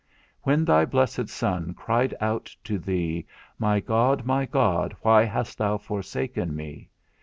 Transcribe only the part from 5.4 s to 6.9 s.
thou forsaken me?